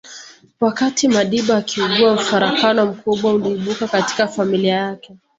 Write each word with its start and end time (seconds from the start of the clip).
Wakati 0.59 1.07
Madiba 1.07 1.57
akiugua 1.57 2.13
mfarakano 2.13 2.85
mkubwa 2.85 3.33
uliibuka 3.33 3.87
katika 3.87 4.27
familia 4.27 4.75
yake 4.75 5.17